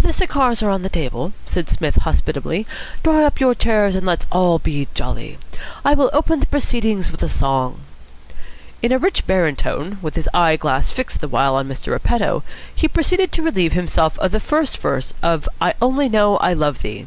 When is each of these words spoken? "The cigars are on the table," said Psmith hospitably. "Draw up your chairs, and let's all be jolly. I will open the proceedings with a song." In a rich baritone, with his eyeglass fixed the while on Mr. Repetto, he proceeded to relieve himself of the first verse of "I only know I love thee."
"The 0.00 0.12
cigars 0.12 0.64
are 0.64 0.68
on 0.70 0.82
the 0.82 0.88
table," 0.88 1.32
said 1.46 1.70
Psmith 1.70 1.94
hospitably. 2.02 2.66
"Draw 3.04 3.24
up 3.24 3.38
your 3.38 3.54
chairs, 3.54 3.94
and 3.94 4.04
let's 4.04 4.26
all 4.32 4.58
be 4.58 4.88
jolly. 4.94 5.38
I 5.84 5.94
will 5.94 6.10
open 6.12 6.40
the 6.40 6.46
proceedings 6.46 7.12
with 7.12 7.22
a 7.22 7.28
song." 7.28 7.78
In 8.82 8.90
a 8.90 8.98
rich 8.98 9.28
baritone, 9.28 9.98
with 10.02 10.16
his 10.16 10.28
eyeglass 10.34 10.90
fixed 10.90 11.20
the 11.20 11.28
while 11.28 11.54
on 11.54 11.68
Mr. 11.68 11.92
Repetto, 11.92 12.42
he 12.74 12.88
proceeded 12.88 13.30
to 13.30 13.42
relieve 13.42 13.74
himself 13.74 14.18
of 14.18 14.32
the 14.32 14.40
first 14.40 14.76
verse 14.76 15.14
of 15.22 15.48
"I 15.60 15.74
only 15.80 16.08
know 16.08 16.36
I 16.38 16.52
love 16.52 16.82
thee." 16.82 17.06